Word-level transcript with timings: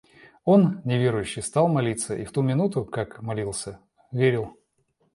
Он, 0.45 0.81
неверующий, 0.83 1.43
стал 1.43 1.67
молиться 1.67 2.15
и 2.17 2.25
в 2.25 2.31
ту 2.31 2.41
минуту, 2.41 2.83
как 2.85 3.21
молился, 3.21 3.79
верил. 4.11 4.57